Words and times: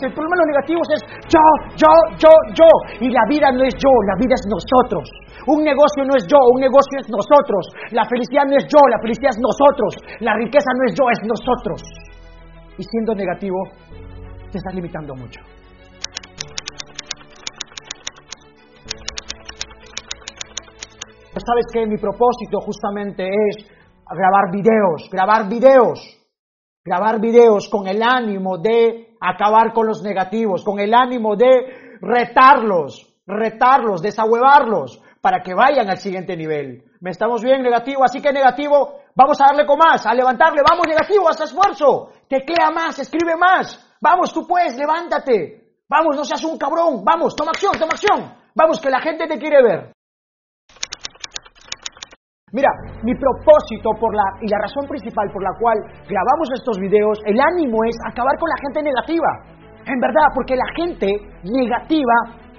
El 0.00 0.12
problema 0.16 0.36
de 0.36 0.40
los 0.40 0.50
negativos 0.56 0.86
es 0.96 1.00
yo, 1.28 1.44
yo, 1.76 1.92
yo, 2.16 2.32
yo. 2.56 2.68
Y 3.00 3.10
la 3.10 3.24
vida 3.28 3.52
no 3.52 3.64
es 3.64 3.74
yo, 3.76 3.92
la 4.08 4.16
vida 4.16 4.34
es 4.34 4.44
nosotros. 4.48 5.04
Un 5.46 5.64
negocio 5.64 6.04
no 6.04 6.16
es 6.16 6.26
yo, 6.26 6.38
un 6.54 6.60
negocio 6.60 6.96
es 7.00 7.08
nosotros. 7.08 7.68
La 7.92 8.04
felicidad 8.08 8.44
no 8.48 8.56
es 8.56 8.64
yo, 8.64 8.80
la 8.88 8.98
felicidad 9.00 9.30
es 9.36 9.40
nosotros. 9.40 9.92
La 10.20 10.34
riqueza 10.36 10.70
no 10.72 10.84
es 10.88 10.94
yo, 10.96 11.04
es 11.12 11.20
nosotros. 11.24 11.80
Y 12.78 12.82
siendo 12.82 13.14
negativo, 13.14 13.58
te 14.50 14.58
estás 14.58 14.74
limitando 14.74 15.14
mucho. 15.14 15.40
¿Sabes 21.40 21.66
qué? 21.72 21.86
Mi 21.86 21.96
propósito 21.96 22.60
justamente 22.60 23.28
es 23.28 23.66
grabar 24.10 24.50
videos, 24.52 25.08
grabar 25.10 25.48
videos, 25.48 26.00
grabar 26.84 27.20
videos 27.20 27.68
con 27.70 27.86
el 27.86 28.02
ánimo 28.02 28.58
de 28.58 29.09
acabar 29.20 29.72
con 29.72 29.86
los 29.86 30.02
negativos, 30.02 30.64
con 30.64 30.80
el 30.80 30.94
ánimo 30.94 31.36
de 31.36 31.98
retarlos, 32.00 33.14
retarlos, 33.26 34.02
desahuevarlos, 34.02 35.00
para 35.20 35.42
que 35.42 35.54
vayan 35.54 35.90
al 35.90 35.98
siguiente 35.98 36.36
nivel. 36.36 36.84
¿Me 37.00 37.10
estamos 37.10 37.42
bien 37.42 37.62
negativo? 37.62 38.02
Así 38.04 38.20
que 38.20 38.32
negativo, 38.32 39.00
vamos 39.14 39.40
a 39.40 39.46
darle 39.46 39.66
con 39.66 39.78
más, 39.78 40.06
a 40.06 40.14
levantarle, 40.14 40.62
vamos 40.68 40.86
negativo, 40.88 41.28
haz 41.28 41.40
esfuerzo, 41.40 42.10
teclea 42.28 42.70
más, 42.70 42.98
escribe 42.98 43.36
más, 43.36 43.96
vamos, 44.00 44.32
tú 44.32 44.46
puedes, 44.46 44.76
levántate, 44.76 45.74
vamos, 45.88 46.16
no 46.16 46.24
seas 46.24 46.42
un 46.44 46.56
cabrón, 46.56 47.04
vamos, 47.04 47.36
toma 47.36 47.50
acción, 47.50 47.72
toma 47.78 47.92
acción, 47.92 48.34
vamos, 48.54 48.80
que 48.80 48.90
la 48.90 49.00
gente 49.00 49.26
te 49.26 49.38
quiere 49.38 49.62
ver. 49.62 49.92
Mira, 52.52 52.68
mi 53.02 53.14
propósito 53.14 53.94
por 54.00 54.10
la, 54.14 54.26
y 54.42 54.50
la 54.50 54.58
razón 54.58 54.86
principal 54.88 55.30
por 55.30 55.42
la 55.42 55.54
cual 55.60 55.78
grabamos 56.08 56.50
estos 56.52 56.78
videos, 56.78 57.18
el 57.26 57.38
ánimo 57.38 57.78
es 57.86 57.94
acabar 58.10 58.34
con 58.38 58.48
la 58.50 58.58
gente 58.66 58.82
negativa. 58.82 59.30
En 59.86 59.98
verdad, 60.00 60.26
porque 60.34 60.56
la 60.56 60.66
gente 60.74 61.06
negativa, 61.46 62.16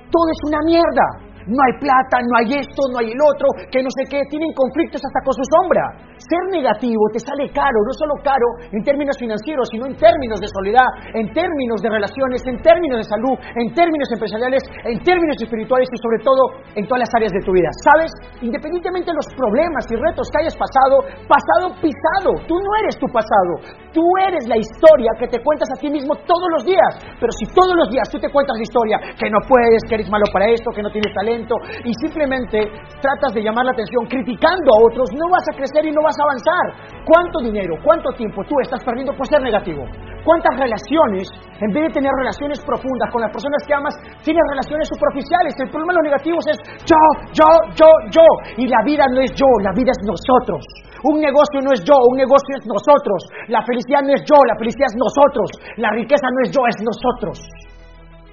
todo 0.07 0.27
es 0.31 0.39
una 0.47 0.59
mierda 0.63 1.30
no 1.47 1.59
hay 1.63 1.73
plata, 1.79 2.21
no 2.21 2.33
hay 2.37 2.59
esto, 2.59 2.81
no 2.91 2.99
hay 2.99 3.11
el 3.11 3.21
otro, 3.21 3.47
que 3.71 3.81
no 3.81 3.89
sé 3.89 4.05
qué, 4.09 4.21
tienen 4.29 4.53
conflictos 4.53 5.01
hasta 5.01 5.21
con 5.25 5.33
su 5.33 5.45
sombra. 5.57 5.83
Ser 6.21 6.43
negativo 6.53 7.01
te 7.13 7.19
sale 7.19 7.49
caro, 7.49 7.77
no 7.81 7.93
solo 7.97 8.13
caro 8.21 8.47
en 8.71 8.83
términos 8.83 9.17
financieros, 9.17 9.67
sino 9.71 9.87
en 9.89 9.95
términos 9.97 10.39
de 10.39 10.47
soledad, 10.47 10.89
en 11.17 11.27
términos 11.33 11.81
de 11.81 11.89
relaciones, 11.89 12.45
en 12.45 12.61
términos 12.61 13.01
de 13.01 13.07
salud, 13.09 13.35
en 13.57 13.73
términos 13.73 14.07
empresariales, 14.13 14.61
en 14.85 15.01
términos 15.01 15.37
espirituales 15.41 15.89
y 15.89 15.97
sobre 15.97 16.19
todo 16.21 16.43
en 16.75 16.85
todas 16.85 17.09
las 17.09 17.13
áreas 17.17 17.33
de 17.33 17.41
tu 17.41 17.51
vida. 17.51 17.69
¿Sabes? 17.81 18.11
Independientemente 18.41 19.09
de 19.09 19.17
los 19.17 19.29
problemas 19.33 19.85
y 19.89 19.95
retos 19.97 20.29
que 20.29 20.45
hayas 20.45 20.57
pasado, 20.57 21.01
pasado 21.25 21.73
pisado, 21.81 22.31
tú 22.45 22.55
no 22.55 22.71
eres 22.85 22.95
tu 23.01 23.07
pasado, 23.09 23.81
tú 23.93 24.03
eres 24.27 24.45
la 24.47 24.57
historia 24.57 25.11
que 25.17 25.27
te 25.27 25.41
cuentas 25.41 25.69
a 25.73 25.79
ti 25.79 25.89
mismo 25.89 26.15
todos 26.25 26.49
los 26.53 26.63
días. 26.65 26.91
Pero 27.17 27.31
si 27.33 27.45
todos 27.53 27.75
los 27.75 27.89
días 27.89 28.09
tú 28.09 28.19
te 28.19 28.29
cuentas 28.29 28.55
la 28.57 28.63
historia, 28.63 28.97
que 29.17 29.29
no 29.29 29.39
puedes, 29.47 29.81
que 29.89 29.95
eres 29.95 30.09
malo 30.09 30.25
para 30.31 30.49
esto, 30.49 30.69
que 30.71 30.81
no 30.81 30.91
tienes 30.91 31.13
talento, 31.13 31.30
y 31.31 31.91
simplemente 32.03 32.59
tratas 32.99 33.33
de 33.33 33.41
llamar 33.43 33.65
la 33.65 33.71
atención 33.71 34.05
criticando 34.07 34.69
a 34.71 34.79
otros, 34.91 35.07
no 35.15 35.29
vas 35.31 35.45
a 35.47 35.55
crecer 35.55 35.85
y 35.85 35.91
no 35.91 36.01
vas 36.03 36.15
a 36.19 36.23
avanzar. 36.27 36.65
¿Cuánto 37.05 37.39
dinero, 37.39 37.75
cuánto 37.83 38.11
tiempo 38.13 38.43
tú 38.43 38.55
estás 38.61 38.83
perdiendo 38.83 39.13
por 39.13 39.27
ser 39.27 39.41
negativo? 39.41 39.83
¿Cuántas 40.23 40.53
relaciones, 40.59 41.25
en 41.59 41.69
vez 41.73 41.89
de 41.89 41.97
tener 41.97 42.11
relaciones 42.13 42.59
profundas 42.61 43.09
con 43.09 43.21
las 43.21 43.31
personas 43.31 43.57
que 43.65 43.73
amas, 43.73 43.95
tienes 44.21 44.43
relaciones 44.51 44.85
superficiales? 44.87 45.55
El 45.57 45.69
problema 45.71 45.93
de 45.93 45.97
los 45.97 46.07
negativos 46.13 46.43
es 46.51 46.57
yo, 46.85 47.01
yo, 47.33 47.49
yo, 47.73 47.89
yo. 48.11 48.25
Y 48.57 48.67
la 48.67 48.81
vida 48.85 49.05
no 49.09 49.21
es 49.21 49.31
yo, 49.33 49.49
la 49.63 49.73
vida 49.73 49.89
es 49.89 50.01
nosotros. 50.05 50.61
Un 51.09 51.17
negocio 51.17 51.57
no 51.65 51.73
es 51.73 51.81
yo, 51.81 51.97
un 51.97 52.17
negocio 52.17 52.53
es 52.59 52.65
nosotros. 52.67 53.19
La 53.49 53.65
felicidad 53.65 54.05
no 54.05 54.13
es 54.13 54.21
yo, 54.27 54.37
la 54.45 54.55
felicidad 54.59 54.93
es 54.93 54.97
nosotros. 54.99 55.49
La 55.77 55.89
riqueza 55.97 56.27
no 56.29 56.39
es 56.45 56.49
yo, 56.53 56.61
es 56.69 56.77
nosotros. 56.85 57.37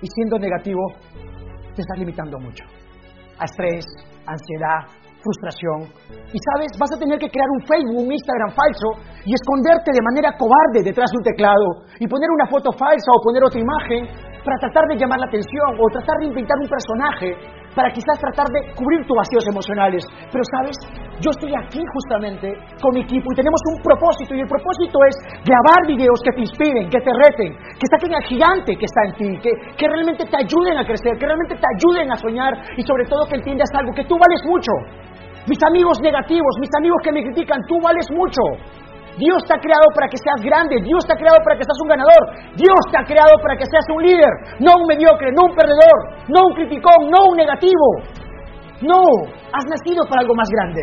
Y 0.02 0.06
siendo 0.06 0.36
negativo, 0.38 0.82
te 1.74 1.80
estás 1.80 1.98
limitando 1.98 2.38
mucho 2.38 2.77
a 3.38 3.44
estrés, 3.44 3.84
ansiedad, 4.26 4.86
frustración. 5.22 5.90
Y 6.32 6.38
sabes, 6.38 6.70
vas 6.78 6.92
a 6.94 6.98
tener 6.98 7.18
que 7.18 7.30
crear 7.30 7.48
un 7.50 7.62
Facebook, 7.66 8.06
un 8.06 8.12
Instagram 8.12 8.50
falso 8.54 8.88
y 9.24 9.34
esconderte 9.34 9.90
de 9.92 10.02
manera 10.02 10.36
cobarde 10.38 10.82
detrás 10.84 11.10
de 11.10 11.18
un 11.18 11.24
teclado 11.24 11.66
y 11.98 12.06
poner 12.06 12.30
una 12.30 12.46
foto 12.46 12.70
falsa 12.72 13.10
o 13.14 13.22
poner 13.22 13.42
otra 13.42 13.60
imagen 13.60 14.27
para 14.48 14.64
tratar 14.64 14.88
de 14.88 14.96
llamar 14.96 15.20
la 15.20 15.28
atención 15.28 15.76
o 15.76 15.84
tratar 15.92 16.16
de 16.24 16.32
inventar 16.32 16.56
un 16.56 16.68
personaje 16.72 17.36
para 17.76 17.92
quizás 17.92 18.16
tratar 18.16 18.48
de 18.48 18.72
cubrir 18.72 19.04
tus 19.04 19.12
vacíos 19.12 19.44
emocionales. 19.44 20.00
Pero 20.32 20.40
sabes, 20.56 20.72
yo 21.20 21.28
estoy 21.28 21.52
aquí 21.52 21.84
justamente 21.84 22.56
con 22.80 22.96
mi 22.96 23.04
equipo 23.04 23.28
y 23.28 23.36
tenemos 23.36 23.60
un 23.76 23.82
propósito 23.84 24.32
y 24.32 24.40
el 24.40 24.48
propósito 24.48 24.96
es 25.04 25.14
grabar 25.44 25.84
videos 25.84 26.16
que 26.24 26.32
te 26.32 26.40
inspiren, 26.40 26.88
que 26.88 26.96
te 26.96 27.12
reten, 27.12 27.52
que 27.76 27.86
saquen 27.92 28.16
al 28.16 28.24
gigante 28.24 28.72
que 28.72 28.88
está 28.88 29.04
en 29.04 29.12
ti, 29.20 29.28
que, 29.44 29.52
que 29.76 29.84
realmente 29.84 30.24
te 30.24 30.36
ayuden 30.40 30.80
a 30.80 30.84
crecer, 30.88 31.12
que 31.20 31.28
realmente 31.28 31.54
te 31.60 31.68
ayuden 31.68 32.08
a 32.08 32.16
soñar 32.16 32.56
y 32.72 32.82
sobre 32.88 33.04
todo 33.04 33.28
que 33.28 33.36
entiendas 33.36 33.68
algo, 33.76 33.92
que 33.92 34.08
tú 34.08 34.16
vales 34.16 34.40
mucho. 34.48 34.72
Mis 35.44 35.60
amigos 35.60 36.00
negativos, 36.00 36.56
mis 36.60 36.72
amigos 36.80 37.00
que 37.04 37.12
me 37.12 37.20
critican, 37.20 37.60
tú 37.68 37.76
vales 37.84 38.08
mucho. 38.16 38.40
Dios 39.18 39.42
te 39.46 39.52
ha 39.54 39.60
creado 39.60 39.90
para 39.94 40.06
que 40.06 40.18
seas 40.18 40.40
grande, 40.40 40.78
Dios 40.82 41.02
te 41.02 41.12
ha 41.12 41.18
creado 41.18 41.38
para 41.42 41.58
que 41.58 41.66
seas 41.66 41.80
un 41.82 41.90
ganador, 41.90 42.22
Dios 42.54 42.82
te 42.90 42.96
ha 42.98 43.04
creado 43.04 43.34
para 43.42 43.58
que 43.58 43.66
seas 43.66 43.86
un 43.90 44.00
líder, 44.06 44.32
no 44.62 44.78
un 44.78 44.86
mediocre, 44.86 45.34
no 45.34 45.50
un 45.50 45.54
perdedor, 45.58 45.98
no 46.30 46.46
un 46.46 46.54
criticón, 46.54 47.10
no 47.10 47.34
un 47.34 47.36
negativo. 47.36 47.86
No, 48.78 49.02
has 49.50 49.66
nacido 49.66 50.06
para 50.06 50.22
algo 50.22 50.38
más 50.38 50.46
grande. 50.54 50.82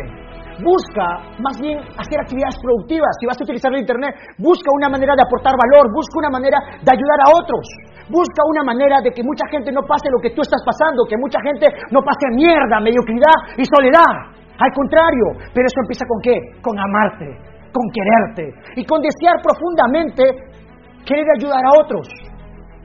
Busca 0.60 1.36
más 1.40 1.56
bien 1.60 1.80
hacer 1.80 2.16
actividades 2.20 2.56
productivas. 2.60 3.12
Si 3.20 3.24
vas 3.24 3.36
a 3.40 3.44
utilizar 3.44 3.72
el 3.72 3.80
Internet, 3.80 4.12
busca 4.36 4.68
una 4.72 4.88
manera 4.88 5.16
de 5.16 5.24
aportar 5.24 5.52
valor, 5.52 5.92
busca 5.92 6.16
una 6.20 6.32
manera 6.32 6.56
de 6.80 6.90
ayudar 6.92 7.20
a 7.24 7.32
otros. 7.40 7.64
Busca 8.08 8.40
una 8.52 8.64
manera 8.64 9.00
de 9.00 9.10
que 9.10 9.24
mucha 9.24 9.44
gente 9.50 9.72
no 9.72 9.82
pase 9.84 10.08
lo 10.12 10.20
que 10.20 10.30
tú 10.30 10.40
estás 10.40 10.60
pasando, 10.64 11.04
que 11.08 11.16
mucha 11.16 11.40
gente 11.40 11.66
no 11.90 12.00
pase 12.00 12.28
mierda, 12.36 12.80
mediocridad 12.80 13.56
y 13.56 13.64
soledad. 13.64 14.36
Al 14.56 14.72
contrario, 14.72 15.44
pero 15.52 15.66
eso 15.68 15.80
empieza 15.84 16.04
con 16.08 16.20
qué? 16.24 16.36
Con 16.62 16.78
amarte, 16.78 17.28
con 17.76 17.84
quererte 17.92 18.44
y 18.80 18.84
con 18.84 19.02
desear 19.04 19.36
profundamente 19.44 20.24
querer 21.04 21.26
ayudar 21.36 21.60
a 21.60 21.84
otros. 21.84 22.08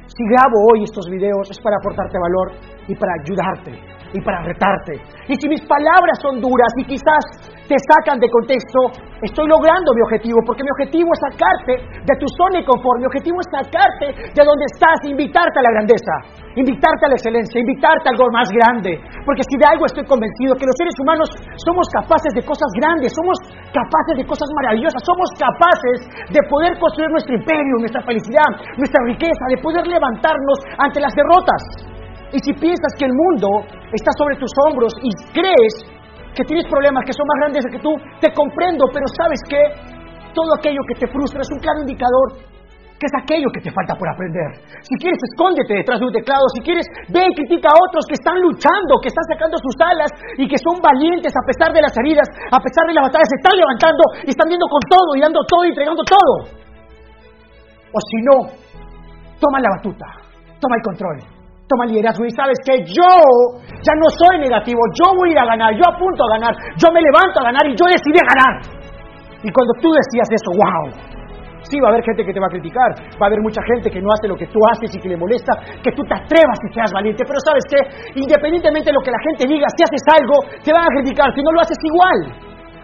Si 0.06 0.24
grabo 0.28 0.58
hoy 0.68 0.84
estos 0.84 1.08
videos 1.10 1.50
es 1.50 1.60
para 1.64 1.78
aportarte 1.80 2.20
valor 2.20 2.52
y 2.88 2.96
para 2.96 3.14
ayudarte 3.24 3.72
y 4.14 4.20
para 4.20 4.44
retarte. 4.44 5.00
Y 5.30 5.36
si 5.40 5.48
mis 5.48 5.62
palabras 5.62 6.20
son 6.22 6.42
duras 6.42 6.68
y 6.78 6.84
quizás 6.84 7.24
te 7.72 7.80
sacan 7.88 8.20
de 8.20 8.28
contexto, 8.28 8.92
estoy 9.24 9.48
logrando 9.48 9.96
mi 9.96 10.04
objetivo, 10.04 10.44
porque 10.44 10.60
mi 10.60 10.72
objetivo 10.76 11.08
es 11.16 11.20
sacarte 11.32 11.80
de 12.04 12.14
tu 12.20 12.28
zona 12.36 12.60
de 12.60 12.68
confort, 12.68 13.00
mi 13.00 13.08
objetivo 13.08 13.40
es 13.40 13.48
sacarte 13.48 14.12
de 14.12 14.42
donde 14.44 14.68
estás, 14.76 15.00
invitarte 15.08 15.56
a 15.56 15.64
la 15.64 15.72
grandeza, 15.80 16.14
invitarte 16.60 17.08
a 17.08 17.10
la 17.10 17.16
excelencia, 17.16 17.64
invitarte 17.64 18.04
a 18.04 18.12
algo 18.12 18.28
más 18.36 18.52
grande, 18.52 19.00
porque 19.24 19.48
si 19.48 19.56
de 19.56 19.64
algo 19.72 19.88
estoy 19.88 20.04
convencido, 20.04 20.60
que 20.60 20.68
los 20.68 20.76
seres 20.76 20.96
humanos 21.00 21.32
somos 21.64 21.88
capaces 21.96 22.36
de 22.36 22.44
cosas 22.44 22.68
grandes, 22.76 23.16
somos 23.16 23.40
capaces 23.72 24.20
de 24.20 24.26
cosas 24.28 24.52
maravillosas, 24.52 25.00
somos 25.08 25.32
capaces 25.40 26.12
de 26.28 26.44
poder 26.52 26.76
construir 26.76 27.08
nuestro 27.08 27.40
imperio, 27.40 27.80
nuestra 27.80 28.04
felicidad, 28.04 28.52
nuestra 28.76 29.00
riqueza, 29.08 29.44
de 29.48 29.64
poder 29.64 29.88
levantarnos 29.88 30.60
ante 30.76 31.00
las 31.00 31.16
derrotas. 31.16 31.88
Y 32.36 32.40
si 32.44 32.52
piensas 32.52 32.92
que 33.00 33.08
el 33.08 33.16
mundo 33.16 33.48
está 33.96 34.12
sobre 34.20 34.36
tus 34.36 34.52
hombros 34.68 34.92
y 35.04 35.12
crees 35.32 35.88
que 36.36 36.44
tienes 36.44 36.66
problemas 36.68 37.04
que 37.06 37.14
son 37.14 37.26
más 37.28 37.38
grandes 37.42 37.66
que 37.72 37.80
tú, 37.80 37.92
te 38.20 38.32
comprendo, 38.34 38.86
pero 38.94 39.06
sabes 39.18 39.40
que 39.48 39.62
todo 40.34 40.56
aquello 40.58 40.80
que 40.88 40.96
te 40.96 41.08
frustra 41.08 41.42
es 41.42 41.52
un 41.52 41.60
claro 41.60 41.82
indicador 41.82 42.52
que 43.02 43.10
es 43.10 43.18
aquello 43.18 43.50
que 43.50 43.66
te 43.66 43.74
falta 43.74 43.98
por 43.98 44.06
aprender. 44.06 44.62
Si 44.86 44.94
quieres, 45.02 45.18
escóndete 45.34 45.74
detrás 45.74 45.98
de 45.98 46.06
un 46.06 46.14
teclado. 46.14 46.46
Si 46.54 46.62
quieres, 46.62 46.86
ve 47.10 47.26
y 47.26 47.34
critica 47.34 47.74
a 47.74 47.82
otros 47.90 48.06
que 48.06 48.14
están 48.14 48.38
luchando, 48.38 49.02
que 49.02 49.10
están 49.10 49.26
sacando 49.26 49.58
sus 49.58 49.74
alas 49.82 50.14
y 50.38 50.46
que 50.46 50.54
son 50.62 50.78
valientes 50.78 51.34
a 51.34 51.42
pesar 51.42 51.74
de 51.74 51.82
las 51.82 51.98
heridas, 51.98 52.30
a 52.30 52.62
pesar 52.62 52.86
de 52.86 52.94
las 52.94 53.10
batallas, 53.10 53.26
se 53.26 53.42
están 53.42 53.58
levantando 53.58 54.04
y 54.22 54.30
están 54.30 54.46
viendo 54.46 54.70
con 54.70 54.82
todo 54.86 55.18
y 55.18 55.20
dando 55.20 55.42
todo 55.50 55.66
y 55.66 55.70
entregando 55.74 56.04
todo. 56.06 56.34
O 57.90 57.98
si 58.06 58.18
no, 58.22 58.38
toma 59.42 59.58
la 59.58 59.70
batuta, 59.82 60.06
toma 60.62 60.78
el 60.78 60.84
control 60.86 61.41
toma 61.72 61.88
liderazgo 61.88 62.28
y 62.28 62.32
sabes 62.36 62.60
que 62.68 62.84
yo 62.84 63.12
ya 63.80 63.96
no 63.96 64.08
soy 64.12 64.44
negativo, 64.44 64.80
yo 65.00 65.16
voy 65.16 65.30
a 65.30 65.32
ir 65.32 65.40
a 65.40 65.46
ganar, 65.48 65.72
yo 65.72 65.88
apunto 65.88 66.20
a 66.28 66.30
ganar, 66.36 66.54
yo 66.76 66.92
me 66.92 67.00
levanto 67.00 67.40
a 67.40 67.44
ganar 67.48 67.64
y 67.64 67.74
yo 67.80 67.88
decidí 67.88 68.20
ganar. 68.20 68.54
Y 69.40 69.50
cuando 69.50 69.74
tú 69.80 69.90
decías 69.96 70.28
eso, 70.28 70.52
wow, 70.52 70.86
sí 71.64 71.80
va 71.80 71.88
a 71.88 71.92
haber 71.96 72.04
gente 72.04 72.28
que 72.28 72.34
te 72.34 72.40
va 72.40 72.48
a 72.52 72.54
criticar, 72.54 72.90
va 73.16 73.26
a 73.26 73.30
haber 73.32 73.42
mucha 73.42 73.64
gente 73.64 73.90
que 73.90 74.02
no 74.04 74.12
hace 74.12 74.28
lo 74.28 74.36
que 74.36 74.46
tú 74.52 74.60
haces 74.70 74.92
y 74.92 75.00
que 75.00 75.10
le 75.10 75.18
molesta, 75.18 75.56
que 75.82 75.92
tú 75.96 76.04
te 76.04 76.14
atrevas 76.14 76.60
y 76.60 76.74
seas 76.76 76.92
valiente, 76.92 77.24
pero 77.24 77.40
sabes 77.40 77.64
que 77.72 77.80
independientemente 78.20 78.92
de 78.92 78.96
lo 79.00 79.02
que 79.02 79.12
la 79.16 79.22
gente 79.32 79.48
diga, 79.48 79.66
si 79.72 79.82
haces 79.88 80.04
algo, 80.12 80.36
te 80.62 80.76
van 80.76 80.84
a 80.84 80.92
criticar, 81.00 81.32
si 81.34 81.42
no 81.42 81.52
lo 81.56 81.62
haces 81.62 81.80
igual. 81.80 82.20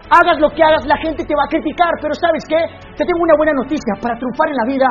Hagas 0.08 0.40
lo 0.40 0.48
que 0.48 0.64
hagas, 0.64 0.86
la 0.88 0.96
gente 0.96 1.20
te 1.20 1.34
va 1.36 1.44
a 1.44 1.50
criticar, 1.52 1.92
pero 2.00 2.14
¿sabes 2.16 2.42
qué? 2.48 2.56
Te 2.96 3.04
tengo 3.04 3.20
una 3.20 3.36
buena 3.36 3.52
noticia. 3.52 3.92
Para 4.00 4.16
triunfar 4.16 4.48
en 4.48 4.56
la 4.56 4.64
vida, 4.64 4.88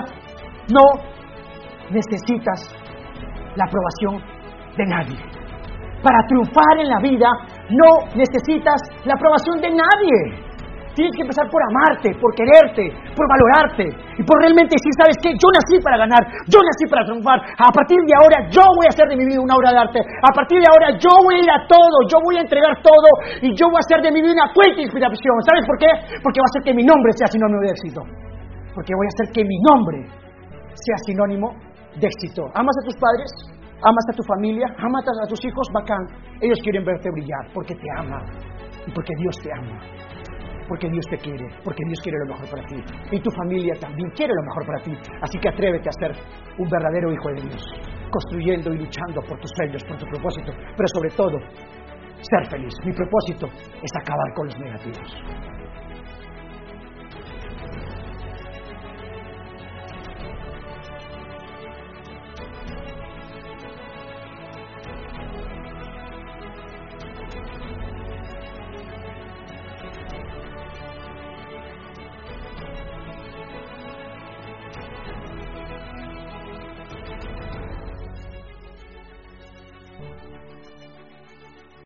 no 0.70 0.86
necesitas 1.90 2.70
la 3.58 3.66
aprobación 3.66 4.22
de 4.78 4.86
nadie. 4.86 5.18
Para 6.02 6.22
triunfar 6.30 6.78
en 6.78 6.88
la 6.88 7.00
vida 7.02 7.30
no 7.74 8.06
necesitas 8.14 8.78
la 9.04 9.18
aprobación 9.18 9.58
de 9.60 9.70
nadie. 9.74 10.48
Tienes 10.94 11.14
que 11.14 11.22
empezar 11.22 11.46
por 11.46 11.62
amarte, 11.62 12.10
por 12.18 12.34
quererte, 12.34 12.90
por 13.14 13.26
valorarte 13.30 13.86
y 14.18 14.22
por 14.26 14.34
realmente 14.42 14.74
decir, 14.74 14.90
¿sabes 14.98 15.14
qué? 15.22 15.30
Yo 15.38 15.46
nací 15.54 15.78
para 15.78 15.94
ganar, 15.94 16.26
yo 16.50 16.58
nací 16.58 16.90
para 16.90 17.06
triunfar. 17.06 17.38
A 17.38 17.70
partir 17.70 18.02
de 18.02 18.14
ahora 18.18 18.50
yo 18.50 18.66
voy 18.66 18.86
a 18.90 18.94
hacer 18.94 19.06
de 19.06 19.14
mi 19.14 19.30
vida 19.30 19.38
una 19.38 19.54
obra 19.54 19.78
de 19.78 19.78
arte. 19.78 20.02
A 20.02 20.34
partir 20.34 20.58
de 20.58 20.66
ahora 20.66 20.98
yo 20.98 21.14
voy 21.22 21.38
a 21.38 21.42
ir 21.46 21.52
a 21.54 21.62
todo, 21.70 21.98
yo 22.10 22.18
voy 22.26 22.42
a 22.42 22.42
entregar 22.42 22.82
todo 22.82 23.10
y 23.46 23.54
yo 23.54 23.70
voy 23.70 23.78
a 23.78 23.86
hacer 23.86 24.02
de 24.02 24.10
mi 24.10 24.26
vida 24.26 24.34
una 24.34 24.50
fuente 24.58 24.82
de 24.82 24.90
inspiración. 24.90 25.38
¿Sabes 25.46 25.70
por 25.70 25.78
qué? 25.78 25.92
Porque 26.26 26.42
va 26.42 26.50
a 26.50 26.52
hacer 26.54 26.62
que 26.66 26.74
mi 26.74 26.82
nombre 26.82 27.14
sea 27.14 27.30
sinónimo 27.30 27.62
de 27.62 27.70
éxito. 27.78 28.02
Porque 28.74 28.94
voy 28.98 29.06
a 29.06 29.14
hacer 29.14 29.28
que 29.38 29.46
mi 29.46 29.58
nombre 29.70 30.02
sea 30.74 30.98
sinónimo 31.06 31.67
de 32.00 32.08
éxito. 32.08 32.44
¿Amas 32.54 32.76
a 32.82 32.86
tus 32.86 32.96
padres? 32.96 33.30
¿Amas 33.82 34.06
a 34.12 34.16
tu 34.16 34.24
familia? 34.24 34.66
¿Amas 34.80 35.04
a 35.08 35.28
tus 35.28 35.44
hijos? 35.46 35.68
Bacán. 35.74 36.04
Ellos 36.42 36.60
quieren 36.64 36.84
verte 36.84 37.10
brillar 37.12 37.54
porque 37.54 37.76
te 37.76 37.88
ama 37.98 38.22
y 38.86 38.92
porque 38.92 39.14
Dios 39.18 39.36
te 39.44 39.50
ama 39.54 39.80
porque 40.68 40.90
Dios 40.90 41.06
te 41.10 41.18
quiere, 41.18 41.48
porque 41.64 41.84
Dios 41.86 42.00
quiere 42.02 42.18
lo 42.20 42.34
mejor 42.34 42.50
para 42.50 42.68
ti. 42.68 42.76
Y 43.12 43.20
tu 43.22 43.32
familia 43.32 43.74
también 43.80 44.10
quiere 44.12 44.34
lo 44.34 44.44
mejor 44.44 44.66
para 44.66 44.84
ti. 44.84 44.92
Así 45.22 45.40
que 45.40 45.50
atrévete 45.50 45.90
a 45.90 45.92
ser 45.94 46.12
un 46.58 46.70
verdadero 46.70 47.12
hijo 47.12 47.30
de 47.30 47.42
Dios, 47.48 47.64
construyendo 48.12 48.74
y 48.74 48.80
luchando 48.80 49.22
por 49.28 49.40
tus 49.40 49.52
sueños, 49.56 49.84
por 49.86 49.98
tu 49.98 50.06
propósito, 50.06 50.52
pero 50.76 50.88
sobre 50.94 51.10
todo, 51.12 51.40
ser 52.20 52.50
feliz. 52.50 52.74
Mi 52.86 52.94
propósito 52.94 53.48
es 53.48 53.92
acabar 54.02 54.34
con 54.36 54.48
los 54.48 54.60
negativos. 54.60 55.57